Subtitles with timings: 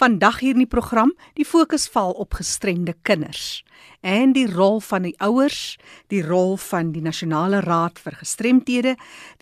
[0.00, 3.60] Vandag hier in die program, die fokus val op gestremde kinders
[4.00, 5.76] en die rol van die ouers,
[6.08, 8.94] die rol van die Nasionale Raad vir Gestremthede,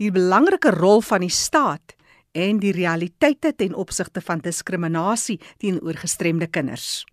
[0.02, 1.94] die belangrike rol van die staat
[2.34, 7.06] en die realiteite ten opsigte van diskriminasie teenoor gestremde kinders.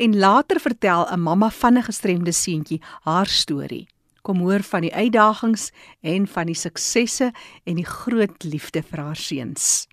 [0.00, 3.86] En later vertel 'n mamma van 'n gestremde seentjie haar storie.
[4.22, 7.32] Kom hoor van die uitdagings en van die suksesse
[7.64, 9.87] en die groot liefde vir haar seuns.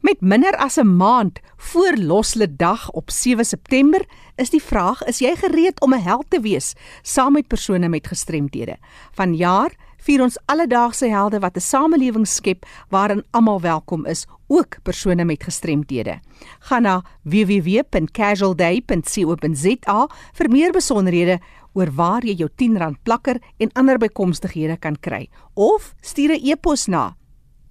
[0.01, 4.05] Met minder as 'n maand voor Loslede Dag op 7 September
[4.37, 8.07] is die vraag: is jy gereed om 'n held te wees saam met persone met
[8.07, 8.77] gestremthede?
[9.13, 15.25] Vanjaar vier ons alledaagse helde wat 'n samelewing skep waarin almal welkom is, ook persone
[15.25, 16.21] met gestremthede.
[16.59, 21.39] Gaan na www.casualday.co.za vir meer besonderhede
[21.73, 26.87] oor waar jy jou R10 plakker en ander bykomstighede kan kry of stuur 'n e-pos
[26.87, 27.17] na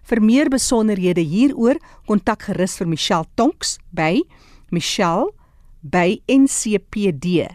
[0.02, 4.22] Vir meer besonderhede hieroor, kontak gerus vir Michelle Tonks by
[4.70, 5.30] Michelle
[5.80, 7.48] by ncpd.org.za.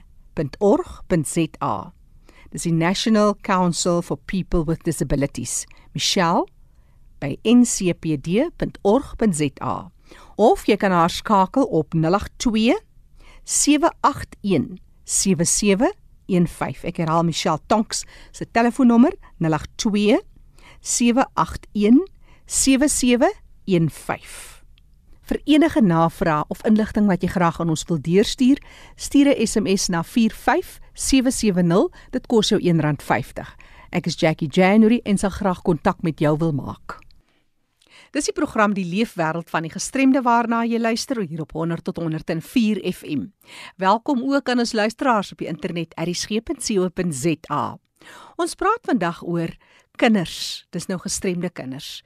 [2.51, 5.65] Dis die National Council for People with Disabilities.
[5.93, 6.45] Michelle
[7.19, 8.51] by ncpd.org.za.
[10.35, 12.79] Of jy kan haar skakel op 082
[13.43, 16.89] 781 7715.
[16.89, 20.21] Ek herhaal Michelle Tonks se telefoonnommer 082
[20.81, 22.07] 781
[22.45, 24.54] 7715.
[25.25, 28.61] Vir enige navrae of inligting wat jy graag aan ons wil deurstuur,
[28.95, 31.89] stuur 'n SMS na 45770.
[32.11, 33.55] Dit kos jou R1.50.
[33.89, 36.99] Ek is Jackie January en sal graag kontak met jou wil maak.
[38.11, 41.97] Dis die program Die Leefwêreld van die Gestremde waarna jy luister hier op 100 tot
[41.97, 43.25] 104 FM.
[43.77, 47.77] Welkom ook aan ons luisteraars op die internet erisg.co.za.
[48.35, 49.49] Ons praat vandag oor
[49.95, 50.65] kinders.
[50.69, 52.03] Dis nou gestremde kinders.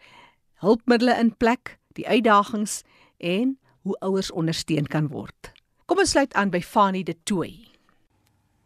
[0.54, 2.83] Hulpmiddels in plek, die uitdagings
[3.19, 5.51] en hoe ouers ondersteun kan word.
[5.86, 7.68] Kom ons sluit aan by Fanie de Tooi.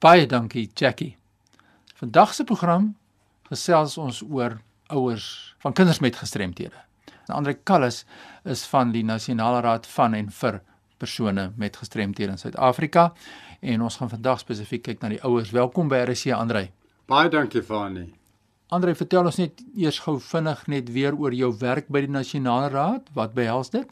[0.04, 1.16] Baie dankie, Jackie.
[1.96, 2.94] Vandag se program
[3.50, 4.58] gesels ons oor
[4.92, 5.28] ouers
[5.64, 6.76] van kinders met gestremthede.
[7.32, 8.04] Andre Kallis
[8.44, 10.60] is van die Nasionale Raad van en vir
[10.98, 13.14] persone met gestremthede in Suid-Afrika
[13.62, 15.54] en ons gaan vandag spesifiek kyk na die ouers.
[15.56, 16.68] Welkom by RC Andre.
[17.08, 18.10] Baie dankie Fani.
[18.74, 22.72] Andre, vertel ons net eers gou vinnig net weer oor jou werk by die Nasionale
[22.74, 23.12] Raad.
[23.16, 23.92] Wat behels dit?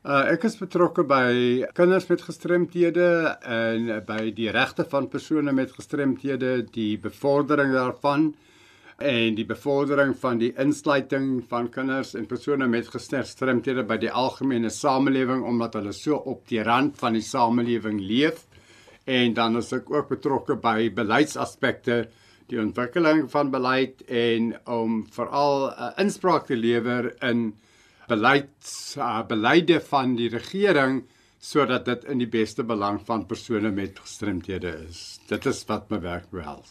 [0.00, 5.74] Uh, ek is betrokke by kinders met gestremthede en by die regte van persone met
[5.76, 8.30] gestremthede, die bevordering daarvan
[8.96, 14.72] en die bevordering van die insluiting van kinders en persone met gestremthede by die algemene
[14.72, 18.46] samelewing omdat hulle so op die rand van die samelewing leef.
[19.04, 22.06] En dan is ek ook betrokke by beleidsaspekte,
[22.48, 27.50] die ontwikkeling van beleid en om veral uh, inspraak te lewer in
[28.10, 31.04] beleids uh, beleide van die regering
[31.40, 35.20] sodat dit in die beste belang van persone met gestremthede is.
[35.30, 36.68] Dit is wat my werk behels.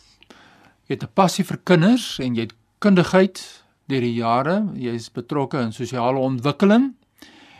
[0.86, 3.42] Jy het 'n passie vir kinders en jy het kundigheid
[3.90, 4.70] deur die jare.
[4.76, 6.94] Jy's betrokke in sosiale ontwikkeling.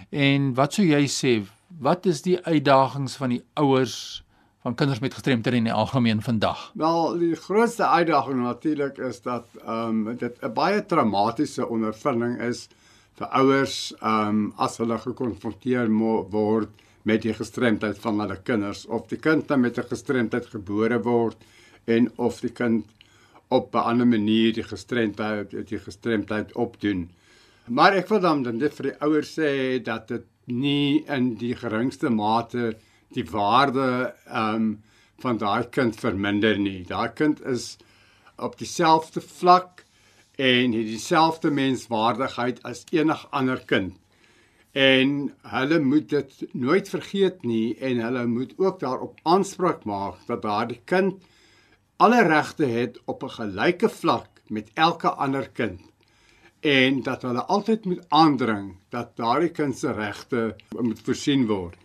[0.10, 1.46] En wat sou jy sê,
[1.80, 4.24] wat is die uitdagings van die ouers
[4.62, 6.72] van kinders met gestremthede in die algemeen vandag?
[6.74, 12.68] Wel, die grootste uitdaging natuurlik is dat ehm um, dit 'n baie traumatiese ondervinding is
[13.20, 15.90] vir ouers um as hulle gekonfronteer
[16.32, 21.00] word met die gestremdheid van hulle kinders of die kind dan met 'n gestremdheid gebore
[21.04, 21.38] word
[21.88, 22.86] en of die kind
[23.50, 27.10] op 'n ander manier die gestremdheid die gestremdheid opdoen.
[27.68, 32.10] Maar ek wil dan dit vir die ouers sê dat dit nie in die geringste
[32.10, 32.76] mate
[33.14, 34.82] die waarde um
[35.22, 36.84] van daai kind verminder nie.
[36.84, 37.78] Daai kind is
[38.38, 39.84] op dieselfde vlak
[40.40, 43.98] en het dieselfde menswaardigheid as enig ander kind.
[44.72, 50.46] En hulle moet dit nooit vergeet nie en hulle moet ook daarop aanspraak maak dat
[50.46, 51.20] daardie kind
[52.00, 55.82] alle regte het op 'n gelyke vlak met elke ander kind
[56.60, 61.76] en dat hulle altyd moet aandring dat daardie kind se regte moet voorsien word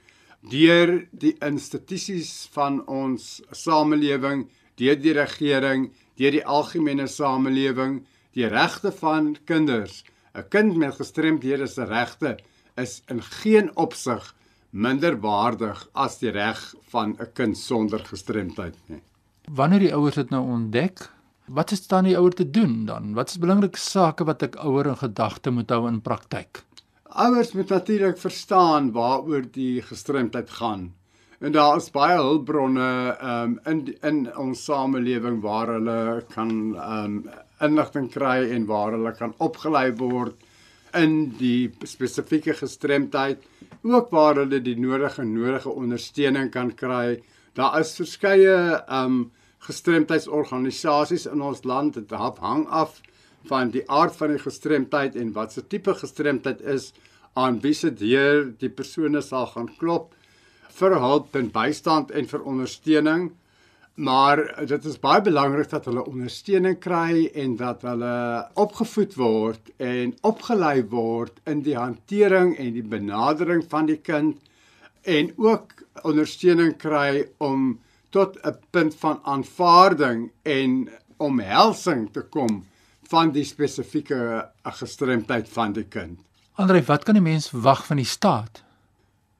[0.50, 8.02] deur die institusies van ons samelewing, deur die regering, deur die algemene samelewing
[8.34, 10.04] die regte van kinders.
[10.34, 12.38] 'n Kind met gestremdhede se regte
[12.76, 14.34] is in geen opsig
[14.70, 19.02] minder waardig as die reg van 'n kind sonder gestremdheid nie.
[19.44, 21.10] Wanneer die ouers dit nou ontdek,
[21.46, 23.14] wat is dan die ouer te doen dan?
[23.14, 26.64] Wat is belangrike sake wat ek ouer in gedagte moet hou in praktyk?
[27.04, 30.94] Ouers moet natuurlik verstaan waaroor die gestremdheid gaan.
[31.38, 37.31] En daar is baie hulpbronne um, in in ons samelewing waar hulle kan um,
[37.64, 40.37] inligting kry en waar hulle kan opgelei word
[40.94, 43.40] in die spesifieke gestremdheid,
[43.82, 47.19] ook waar hulle die nodige nodige ondersteuning kan kry.
[47.58, 48.58] Daar is verskeie
[48.90, 49.31] um
[49.64, 51.96] gestremdheidsorganisasies in ons land.
[51.96, 53.00] Dit hang af
[53.49, 56.93] van die aard van die gestremdheid en wat se tipe gestremdheid is
[57.34, 60.14] aan wie se deur die persone sal gaan klop
[60.78, 63.32] vir hulp en bystand en vir ondersteuning.
[63.94, 68.17] Maar dit is baie belangrik dat hulle ondersteuning kry en dat hulle
[68.58, 74.41] opgevoed word en opgelei word in die hantering en die benadering van die kind
[75.06, 77.79] en ook ondersteuning kry om
[78.11, 82.64] tot 'n punt van aanvaarding en omhelsing te kom
[83.08, 86.19] van die spesifieke gestremdheid van die kind.
[86.55, 88.63] Andre, wat kan 'n mens wag van die staat?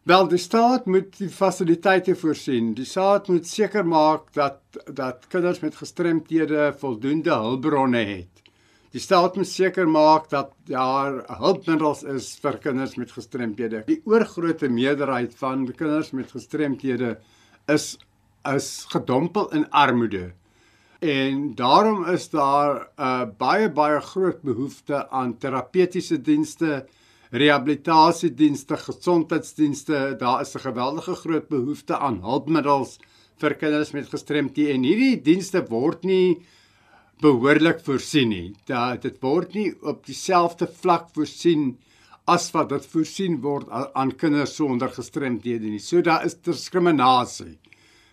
[0.04, 2.75] Wel, die staat moet die fasiliteite voorsien.
[2.76, 4.58] Die staat moet seker maak dat
[4.92, 8.42] dat kinders met gestremthede voldoende hulpbronne het.
[8.92, 13.80] Die staat moet seker maak dat daar hulpmiddels is vir kinders met gestremthede.
[13.88, 17.14] Die oorgrootste meerderheid van kinders met gestremthede
[17.66, 17.94] is
[18.44, 20.34] is gedompel in armoede.
[21.00, 26.84] En daarom is daar 'n uh, baie baie groot behoefte aan terapeutiese dienste
[27.34, 32.98] rehabilitasiedienste, gesondheidsdienste, daar is 'n geweldige groot behoefte aan hulpmiddels
[33.40, 36.42] vir kinders met gestremthede en hierdie dienste word nie
[37.20, 38.54] behoorlik voorsien nie.
[38.66, 41.76] Dat dit word nie op dieselfde vlak voorsien
[42.26, 45.78] as wat dit voorsien word aan kinders sonder gestremthede nie.
[45.78, 47.58] So daar is diskriminasie.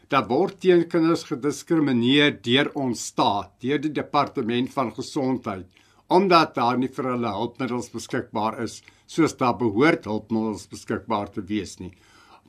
[0.09, 5.65] Daar word teen kinders gediskrimineer deur ons staat, deur die departement van gesondheid
[6.11, 11.77] omdat daar nie vir hulle hulpmiddels beskikbaar is soos daar behoort hulpmiddels beskikbaar te wees
[11.79, 11.91] nie.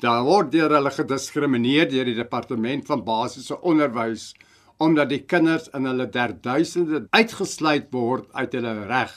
[0.03, 4.33] Daar word deur hulle gediskrimineer deur die departement van basiese onderwys
[4.83, 9.13] omdat die kinders in hulle derduisende uitgesluit word uit hulle reg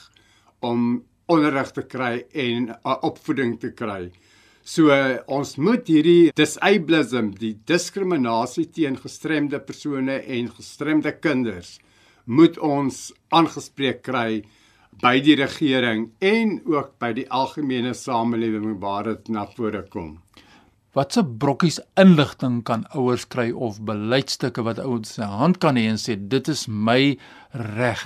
[0.66, 0.84] om
[1.32, 4.12] onderrig te kry en 'n opvoeding te kry.
[4.64, 4.90] So
[5.28, 11.80] ons moet hierdie disableism, die diskriminasie teen gestremde persone en gestremde kinders
[12.26, 14.44] moet ons aangespreek kry
[15.02, 20.20] by die regering en ook by die algemene samelewing waar dit na vore kom.
[20.96, 26.00] Watse brokkies inligting kan ouers kry of beleidsstukke wat ouers se hand kan hê en
[26.00, 27.18] sê dit is my
[27.76, 28.06] reg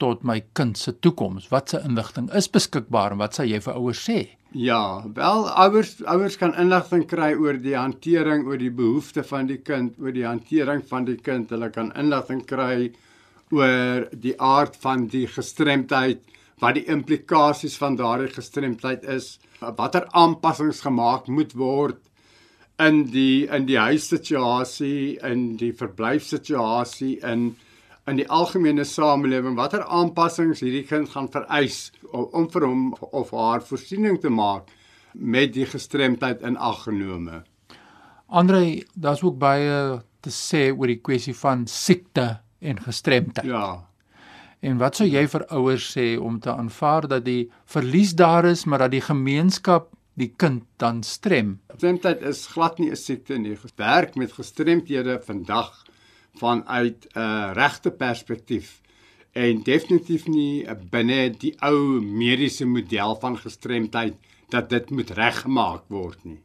[0.00, 1.50] tot my kind se toekoms.
[1.52, 4.18] Watse inligting is beskikbaar en wat sal jy vir ouers sê?
[4.56, 9.60] Ja, wel ouers ouers kan inligting kry oor die hantering oor die behoeftes van die
[9.60, 11.52] kind, oor die hantering van die kind.
[11.52, 12.94] Hulle kan inligting kry
[13.54, 16.22] oor die aard van die gestremdheid,
[16.62, 22.00] wat die implikasies van daardie gestremdheid is, watter aanpassings gemaak moet word
[22.82, 27.54] in die in die huissituasie, in die verblyfsituasie, in
[28.04, 32.82] in die algemene samelewing, watter aanpassings hierdie kind gaan vereis om, om vir hom
[33.16, 34.68] of haar voorsiening te maak
[35.14, 37.40] met die gestremdheid in ag genome.
[38.28, 43.46] Andre, daar's ook baie te sê oor die kwessie van siekte en gestremdheid.
[43.46, 43.84] Ja.
[44.64, 48.64] En wat sou jy vir ouers sê om te aanvaar dat die verlies daar is,
[48.64, 51.58] maar dat die gemeenskap die kind dan strem?
[51.74, 53.58] Gestremdheid is glad nie 'n siekte nie.
[53.76, 55.84] Werk met gestremdhede vandag
[56.34, 58.80] vanuit 'n uh, regte perspektief
[59.32, 64.14] en definitief nie binne die ou mediese model van gestremdheid
[64.48, 66.40] dat dit moet reggemaak word nie.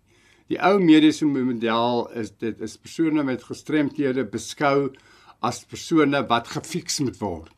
[0.50, 4.90] Die ou mediese model is dit is persone met gestremdhede beskou
[5.42, 7.52] as persone wat gefiks moet word.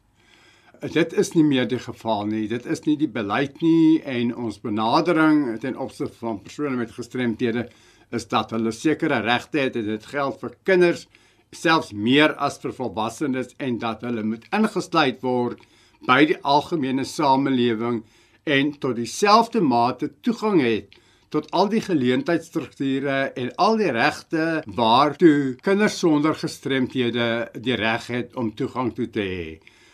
[0.81, 2.47] Dit is nie meer die geval nie.
[2.49, 7.67] Dit is nie die beleid nie en ons benadering ten opsigte van persone met gestremdhede
[8.11, 11.05] is dat hulle sekere regte het en dit geld vir kinders
[11.51, 15.61] selfs meer as vir volwassenes en dat hulle moet ingesluit word
[16.07, 18.01] by die algemene samelewing
[18.49, 20.97] en tot dieselfde mate toegang het
[21.31, 24.45] tot al die geleentheidsstrukture en al die regte
[24.77, 29.45] waartoe kinders sonder gestremthede die reg het om toegang toe te hê.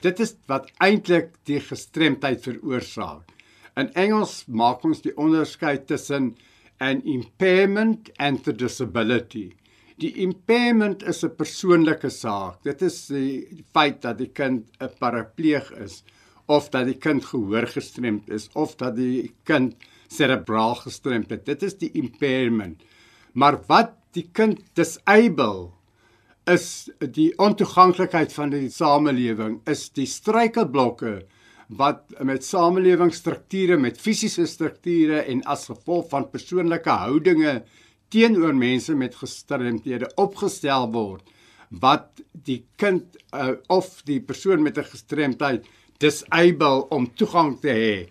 [0.01, 3.33] Dit is wat eintlik die gestremdheid veroorsaak.
[3.77, 6.33] In Engels maak ons die onderskeid tussen
[6.81, 9.51] an impairment and a disability.
[9.97, 12.63] Die impairment is 'n persoonlike saak.
[12.63, 16.03] Dit is die feit dat die kind 'n parapleeg is
[16.45, 19.75] of dat die kind gehoor gestremd is of dat die kind
[20.13, 21.45] serebraal gestremd het.
[21.45, 22.83] Dit is die impairment.
[23.33, 25.71] Maar wat die kind disable
[26.47, 31.19] is die ontoeganklikheid van die samelewing, is die struikelblokke
[31.75, 37.57] wat met samelewingsstrukture, met fisiese strukture en as gevolg van persoonlike houdinge
[38.13, 41.27] teenoor mense met gestremdhede opgestel word
[41.69, 45.67] wat die kind uh, of die persoon met 'n gestremdheid
[45.99, 48.07] disable om toegang te hê.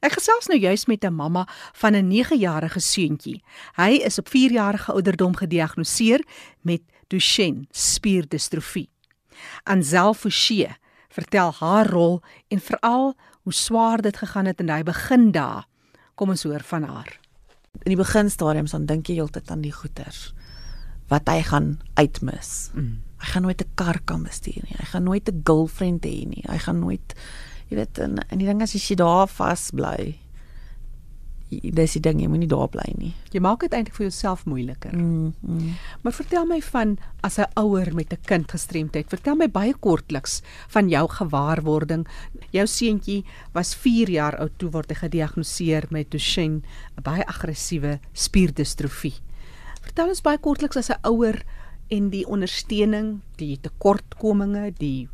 [0.00, 3.42] Ek gesels nou juis met 'n mamma van 'n 9-jarige seuntjie.
[3.76, 6.20] Hy is op 4-jarige ouderdom gediagnoseer
[6.62, 8.88] met Duchenne spierdistrofie.
[9.64, 10.76] Ansel Fouchee
[11.08, 15.62] vertel haar rol en veral hoe swaar dit gegaan het in hy begin dae.
[16.14, 17.18] Kom ons hoor van haar.
[17.84, 20.32] In die beginstadiums dan dink jy heeltyd aan die goeters
[21.08, 22.70] wat hy gaan uitmis.
[22.74, 23.02] Mm.
[23.22, 24.76] Hy gaan nooit 'n kar kan bestuur nie.
[24.78, 26.44] Hy gaan nooit 'n girlfriend hê nie.
[26.48, 27.14] Hy gaan nooit
[27.68, 30.18] jy weet en, en die ding is as jy daar vas bly
[31.48, 33.12] dis die ding jy moenie daar bly nie.
[33.30, 34.94] Jy maak dit eintlik vir jouself moeiliker.
[34.96, 35.74] Mm, mm.
[36.02, 39.08] maar vertel my van as 'n ouer met 'n kind gestremdheid.
[39.08, 42.06] Vertel my baie kortliks van jou gewaarwording.
[42.50, 46.62] Jou seentjie was 4 jaar oud toe word hy gediagnoseer met Duchenne
[46.98, 49.14] 'n baie aggressiewe spierdistrofie.
[49.82, 51.44] Vertel ons baie kortliks as 'n ouer
[51.88, 55.08] en die ondersteuning, die tekortkominge, die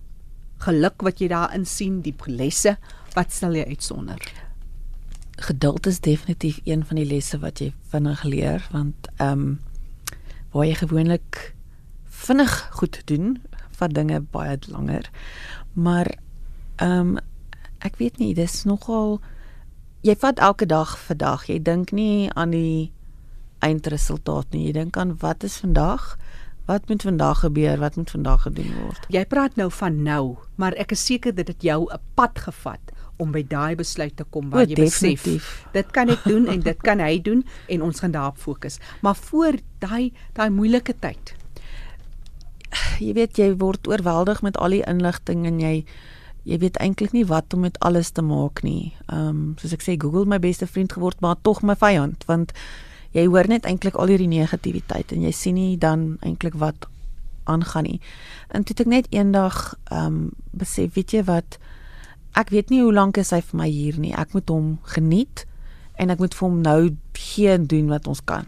[0.58, 2.76] geluk wat jy daarin sien, die lesse,
[3.14, 4.18] wat stel jy uitsonder?
[5.42, 9.60] Geduld is definitief een van die lesse wat jy vinnig leer want ehm um,
[10.52, 11.54] waar jy gewoonlik
[12.04, 13.38] vinnig goed doen,
[13.70, 15.10] vat dinge baie langer.
[15.72, 16.12] Maar
[16.76, 17.20] ehm um,
[17.82, 19.18] ek weet nie, dis nogal
[20.06, 21.46] jy vat elke dag vir dag.
[21.50, 22.92] Jy dink nie aan die
[23.62, 24.66] eindresultaat nie.
[24.68, 26.16] Jy dink aan wat is vandag?
[26.66, 27.78] Wat moet vandag gebeur?
[27.82, 29.06] Wat moet vandag gedoen word?
[29.10, 32.92] Jy praat nou van nou, maar ek is seker dit het jou 'n pad gevat
[33.22, 35.22] om by daai besluit te kom waar O, jy definitief.
[35.24, 38.80] besef dit kan ek doen en dit kan hy doen en ons gaan daarop fokus.
[39.00, 41.36] Maar voor daai daai moeilike tyd.
[43.02, 45.74] Jy weet jy word oorweldig met al die inligting en jy
[46.42, 48.92] jy weet eintlik nie wat om met alles te maak nie.
[49.06, 52.54] Ehm um, soos ek sê Google my beste vriend geword, maar tog my vyand want
[53.14, 56.88] jy hoor net eintlik al hierdie negativiteit en jy sien nie dan eintlik wat
[57.44, 58.00] aangaan nie.
[58.50, 61.58] En toe het ek net eendag ehm um, besef, weet jy wat
[62.38, 64.12] ek weet nie hoe lank is hy vir my hier nie.
[64.16, 65.44] Ek moet hom geniet
[66.00, 66.80] en ek moet vir hom nou
[67.18, 68.46] gee en doen wat ons kan.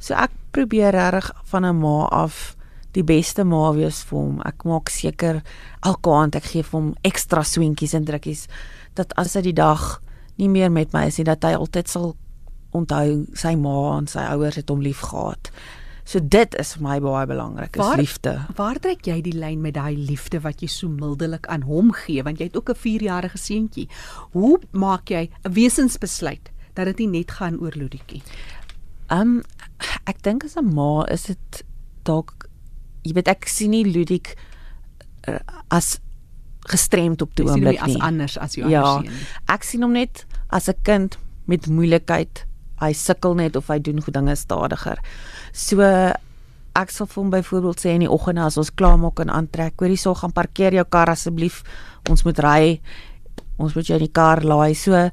[0.00, 2.56] So ek probeer regtig van 'n ma af
[2.92, 4.40] die beste ma wees vir hom.
[4.46, 5.42] Ek maak seker
[5.84, 8.46] elke aand ek gee vir hom ekstra swentjies en drukkies
[8.94, 10.00] dat as hy die dag
[10.38, 12.16] nie meer met my is nie dat hy altyd sal
[12.76, 15.50] onthou sy ma en sy ouers het hom lief gehad.
[16.08, 18.32] So dit is vir my baie belangrik, is Waar- liefde.
[18.56, 22.22] Waar trek jy die lyn met daai liefde wat jy so mildelik aan hom gee
[22.24, 23.88] want jy het ook 'n 4-jarige seentjie.
[24.32, 28.22] Hoe maak jy 'n wesensbesluit dat dit nie net gaan oor Luditjie?
[29.10, 29.42] Um
[30.06, 31.64] ek dink as 'n ma is dit
[32.04, 32.48] dalk
[33.04, 34.34] jy weet ek sien nie Ludik
[35.28, 35.38] uh,
[35.68, 36.00] as
[36.68, 39.12] gestremd op die oomblik nie as anders as jou ja, ander seun.
[39.18, 39.26] nie.
[39.48, 42.44] ek sien hom net as 'n kind met moeilikheid.
[42.80, 44.98] Hy sukkel net of hy doen dinge stadiger.
[45.52, 45.82] So
[46.78, 49.98] ek sal vir hom byvoorbeeld sê in die oggende as ons klaarmaak en aantrek, hoorie
[49.98, 51.64] so gaan parkeer jou kar asseblief.
[52.08, 52.80] Ons moet ry.
[53.58, 54.74] Ons moet jou in die kar laai.
[54.78, 55.08] So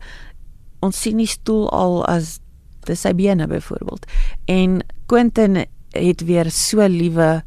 [0.85, 2.39] ons sien die stoel al as
[2.85, 4.05] dis sy bene byvoorbeeld.
[4.51, 5.63] En Quentin
[5.95, 7.41] het weer so liewe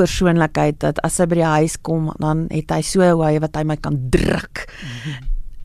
[0.00, 3.56] persoonlikheid dat as hy by die huis kom dan het hy so hoe hy wat
[3.58, 4.66] hy my kan druk.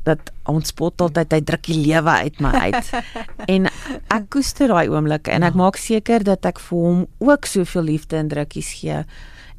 [0.06, 2.92] Dat ons spot altyd hy druk die lewe uit my uit.
[3.54, 3.70] en
[4.14, 8.20] ek koester daai oomblikke en ek maak seker dat ek vir hom ook soveel liefde
[8.22, 9.04] en drukkies gee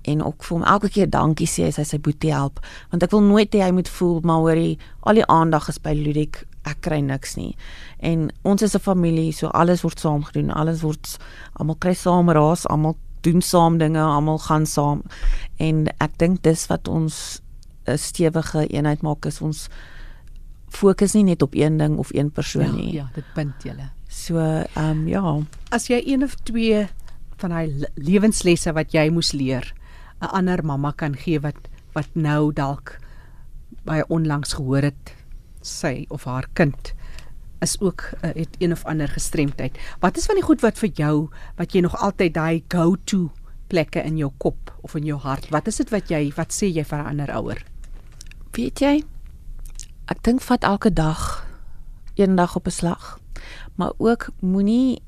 [0.07, 2.61] en ook vir hom elke keer dankie sê as hy sy boetie help.
[2.93, 5.95] Want ek wil nooit hê hy moet voel maar hoorie al die aandag is by
[5.99, 6.45] Ludik.
[6.67, 7.55] Ek kry niks nie.
[7.99, 10.51] En ons is 'n familie so alles word saam gedoen.
[10.51, 11.19] Alles word
[11.59, 15.03] almal kry saam raas almal doen saam dinge almal gaan saam.
[15.59, 17.41] En ek dink dis wat ons
[17.87, 19.69] 'n stewige eenheid maak is ons
[20.77, 23.91] fokus nie net op een ding of een persoon nie ja, dit bind julle.
[24.09, 25.23] so ehm um, ja
[25.71, 26.87] As jy een of twee
[27.41, 29.73] van daai le- lewenslesse wat jy moes leer,
[30.23, 31.57] 'n ander mamma kan gee wat
[31.95, 32.99] wat nou dalk
[33.85, 35.15] baie onlangs gehoor het
[35.63, 36.93] sy of haar kind
[37.61, 39.79] is ook uh, het een of ander gestremdheid.
[40.01, 43.31] Wat is van die goed wat vir jou wat jy nog altyd daai go-to
[43.69, 45.49] plekke in jou kop of in jou hart?
[45.51, 47.65] Wat is dit wat jy wat sê jy vir 'n ander ouer?
[48.53, 49.03] Weet jy?
[50.07, 51.47] Ek dink vat elke dag
[52.15, 53.19] een dag op 'n slag.
[53.75, 55.03] Maar ook moenie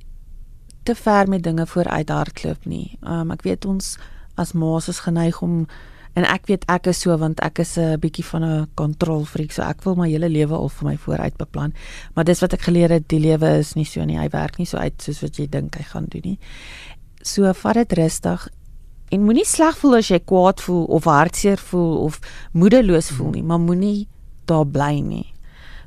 [0.83, 2.99] te ver met dinge vooruit hardloop nie.
[3.03, 3.97] Um ek weet ons
[4.35, 5.67] as ma's is geneig om
[6.13, 9.63] en ek weet ek is so want ek is 'n bietjie van 'n kontrolfreak, so
[9.63, 11.73] ek wil my hele lewe al vir my vooruit beplan.
[12.15, 14.19] Maar dis wat ek geleer het, die lewe is nie so nie.
[14.19, 16.39] Hy werk nie so uit soos wat jy dink hy gaan doen nie.
[17.23, 18.49] So vat dit rustig
[19.09, 22.21] en moenie sleg voel as jy kwaad voel of hartseer voel of
[22.53, 24.09] moedeloos voel nie, maar moenie
[24.49, 25.27] daar bly nie.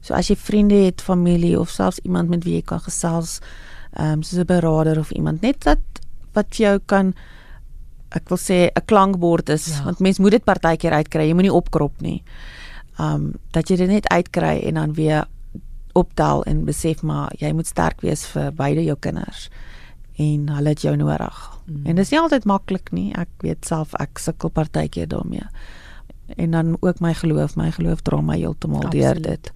[0.02, 3.40] So as jy vriende het, familie of selfs iemand met wie jy kan gesels,
[3.94, 5.80] ehm um, soos 'n beraader of iemand net dat
[6.34, 7.14] wat vir jou kan
[8.12, 9.84] ek wil sê 'n klankbord is, Ja.
[9.84, 12.24] want mens moet dit partykeer uitkry, jy moenie opkrop nie.
[13.00, 15.26] Ehm um, dat jy dit net uitkry en dan weer
[15.94, 19.50] optel en besef maar jy moet sterk wees vir beide jou kinders
[20.18, 21.60] en hulle het jou nodig.
[21.66, 21.86] Mm.
[21.86, 23.14] En dit is nie altyd maklik nie.
[23.18, 25.48] Ek weet self ek sukkel partykeer daarmee.
[26.36, 29.52] En dan ook my geloof, my geloof dra my heeltemal deur dit.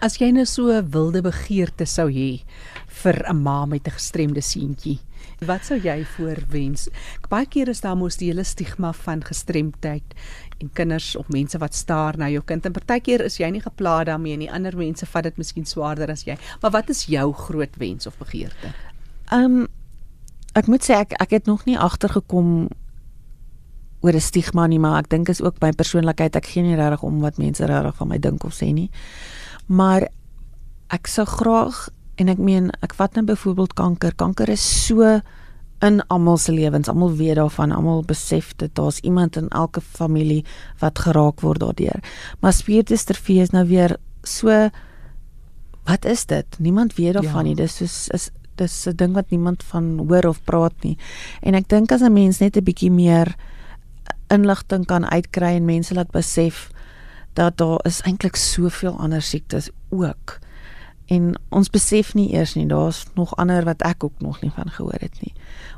[0.00, 2.40] As jy nou so 'n wilde begeerte sou hê
[2.86, 4.98] vir 'n ma met 'n gestremde seentjie,
[5.38, 6.88] wat sou jy voorwens?
[7.28, 10.14] Baie keer is daar mos die hele stigma van gestremdheid
[10.58, 14.04] en kinders of mense wat staar na jou kind en partykeer is jy nie geplaag
[14.04, 14.50] daarmee nie.
[14.50, 16.36] Ander mense vat dit miskien swaarder as jy.
[16.60, 18.74] Maar wat is jou groot wens of begeerte?
[19.32, 19.68] Ehm um,
[20.58, 22.68] ek moet sê ek ek het nog nie agtergekom
[24.00, 26.36] oor 'n stigma nie, maar ek dink is ook my persoonlikheid.
[26.36, 28.90] Ek gee nie regtig om wat mense regtig van my dink of sê nie.
[29.66, 30.08] Maar
[30.90, 31.88] ek sou graag
[32.20, 34.12] En ek meen, ek vat nou byvoorbeeld kanker.
[34.20, 35.20] Kanker is so
[35.80, 36.88] in almal se lewens.
[36.92, 38.72] Almal weet daarvan, almal besef dit.
[38.76, 40.42] Daar's iemand in elke familie
[40.82, 42.02] wat geraak word daardeur.
[42.44, 44.68] Maar spierdistrofie is nou weer so
[45.88, 46.58] wat is dit?
[46.58, 47.48] Niemand weet daarvan Ja.
[47.48, 47.54] nie.
[47.54, 50.98] Dis soos is dis 'n ding wat niemand van hoor of praat nie.
[51.42, 53.34] En ek dink as 'n mens net 'n bietjie meer
[54.30, 56.70] inligting kan uitkry en mense laat besef
[57.38, 60.38] dat daar is eintlik soveel ander siektes ook.
[61.10, 64.70] En ons besef nie eers nie, daar's nog ander wat ek ook nog nie van
[64.70, 65.32] gehoor het nie.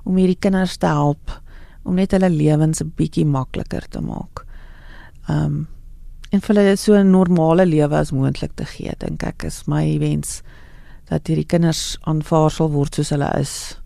[0.04, 1.40] Om hierdie kinders te help
[1.82, 4.44] om net hulle lewens 'n bietjie makliker te maak.
[5.28, 5.68] Um
[6.30, 9.98] en vir hulle so 'n normale lewe as moontlik te gee, dink ek is my
[9.98, 10.42] wens
[11.04, 13.81] dat hierdie kinders aanvaar sal word soos hulle is.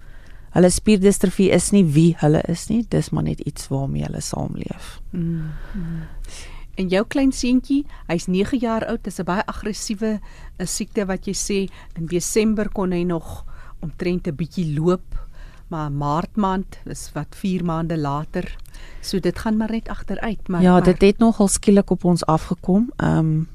[0.56, 5.00] Hulle spierdistrofie is nie wie hulle is nie, dis maar net iets waarmee hulle saamleef.
[5.12, 5.52] Mm.
[5.74, 6.06] mm.
[6.76, 10.20] En jou klein seentjie, hy's 9 jaar oud, dis 'n baie aggressiewe
[10.60, 11.58] 'n siekte wat jy sê
[11.96, 13.44] in Desember kon hy nog
[13.80, 15.16] omtrent 'n bietjie loop,
[15.68, 18.56] maar Maart maand, dis wat 4 maande later.
[19.00, 22.24] So dit gaan maar net agteruit, maar ja, maar, dit het nogal skielik op ons
[22.26, 22.92] afgekom.
[22.96, 23.48] Ehm um,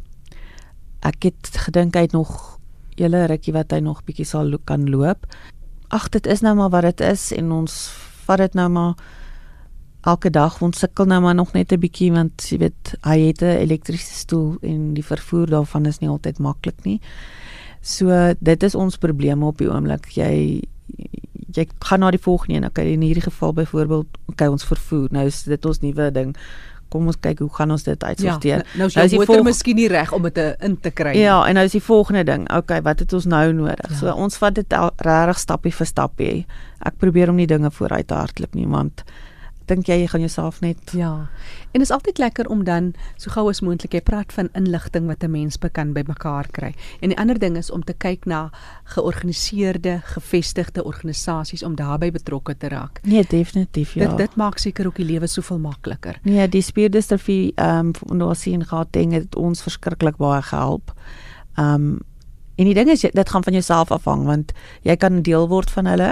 [1.02, 2.60] ek het gedink hy het nog
[2.96, 5.26] hele rukkie wat hy nog bietjie sal lo kan loop.
[5.92, 7.74] Ag, dit is nou maar wat dit is en ons
[8.24, 8.94] vat dit nou maar
[10.08, 10.62] elke dag.
[10.64, 14.14] Ons sukkel nou maar nog net 'n bietjie want jy weet, hy het 'n elektriese
[14.14, 17.02] stoel en die vervoer daarvan is nie altyd maklik nie.
[17.82, 20.06] So dit is ons probleme op die oomblik.
[20.16, 20.62] Jy
[21.54, 22.66] jy gaan na die volgende een.
[22.66, 25.08] Okay, in hierdie geval byvoorbeeld, okay, ons vervoer.
[25.12, 26.36] Nou is dit ons nuwe ding.
[26.92, 28.58] Kom ons kyk hoe gaan ons dit ja, uitsorteer.
[28.58, 30.92] nou nou Nou is die motor volg- miskien nie reg om dit te- in te
[30.92, 31.22] kry nie.
[31.24, 32.46] Ja, en nou is die volgende ding.
[32.52, 33.80] Okay, wat het ons nou nodig?
[33.88, 33.94] Ja.
[33.96, 33.98] Ja.
[33.98, 36.46] So ons vat dit regtig stappie vir stappie.
[36.84, 39.04] Ek probeer om nie dinge vooruit te hardloop nie, want
[39.66, 41.30] dink jy jy gaan jouself net Ja.
[41.72, 45.08] En dit is altyd lekker om dan so gou as moontlik jy praat van inligting
[45.08, 46.74] wat 'n mens be kan bymekaar kry.
[47.00, 48.50] En die ander ding is om te kyk na
[48.84, 53.00] georganiseerde, gevestigde organisasies om daarbey betrokke te raak.
[53.04, 54.08] Nee, definitief ja.
[54.08, 56.20] Dit dit maak seker ook die lewe soveel makliker.
[56.24, 60.94] Nee, die spierdistrofie ehm um, fondasie gehad ding het ons verskriklik baie gehelp.
[61.56, 62.00] Ehm um,
[62.62, 64.52] en die ding is dit gaan van jouself afhang want
[64.86, 66.10] jy kan deel word van hulle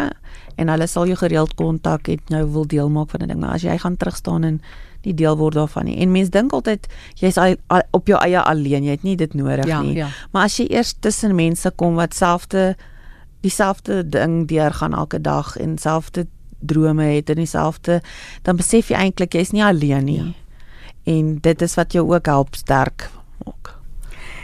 [0.58, 3.40] en hulle sal jou gereeld kontak het nou wil deel maak van 'n ding.
[3.40, 4.62] Maar as jy gaan terug staan en
[5.04, 5.98] nie deel word daarvan nie.
[6.02, 9.34] En mense dink altyd jy's al- al- op jou eie alleen, jy het nie dit
[9.34, 9.94] nodig Ja, nie.
[9.96, 10.08] ja.
[10.32, 12.76] Maar as jy eers tussen mense kom wat selfde
[13.42, 16.28] dieselfde ding deurgaan elke dag en selfde
[16.60, 18.02] drome het en dieselfde
[18.44, 20.18] dan besef jy eintlik jy's nie alleen nie.
[20.24, 20.34] Ja.
[21.04, 23.10] En dit is wat jou ook help sterk
[23.46, 23.76] maak.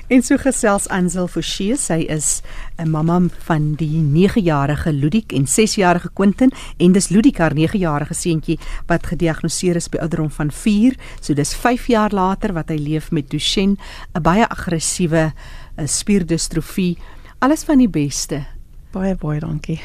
[0.07, 2.41] En so gesels Ansel Forsie, sy is
[2.77, 8.59] 'n mamma van die 9-jarige Ludik en 6-jarige Quentin en dis Ludik haar 9-jarige seentjie
[8.85, 10.95] wat gediagnoseer is by ouderdom van 4.
[11.21, 13.77] So dis 5 jaar later wat hy leef met Duchenne,
[14.13, 15.33] 'n baie aggressiewe
[15.75, 16.97] eh, spierdistrofie.
[17.39, 18.45] Alles van die beste.
[18.91, 19.81] Baie baie dankie.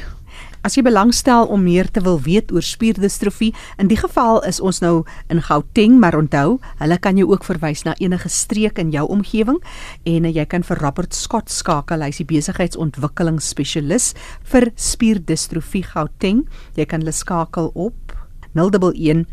[0.60, 4.82] As jy belangstel om meer te wil weet oor spierdistrofie, in die geval is ons
[4.84, 9.06] nou in Gauteng, maar onthou, hulle kan jou ook verwys na enige streek in jou
[9.08, 9.56] omgewing
[10.04, 14.12] en uh, jy kan vir Robert Scott skakel, hy's die besigheidsontwikkelingsspesialis
[14.52, 16.44] vir spierdistrofie Gauteng.
[16.76, 18.12] Jy kan hulle skakel op
[18.52, 19.24] 011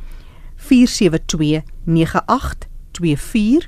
[0.55, 3.67] 472 9824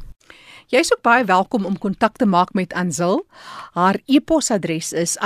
[0.70, 3.24] Jy is ook baie welkom om kontak te maak met Anzil.
[3.74, 5.18] Haar e-posadres is